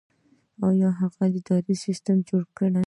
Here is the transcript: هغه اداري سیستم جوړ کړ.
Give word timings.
هغه 1.01 1.23
اداري 1.37 1.75
سیستم 1.85 2.17
جوړ 2.29 2.43
کړ. 2.57 2.71